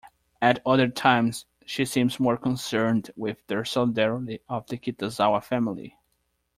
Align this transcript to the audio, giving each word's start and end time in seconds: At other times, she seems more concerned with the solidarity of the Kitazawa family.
At 0.41 0.63
other 0.65 0.87
times, 0.87 1.45
she 1.63 1.85
seems 1.85 2.19
more 2.19 2.35
concerned 2.35 3.11
with 3.15 3.45
the 3.45 3.63
solidarity 3.63 4.39
of 4.49 4.65
the 4.65 4.79
Kitazawa 4.79 5.43
family. 5.43 5.95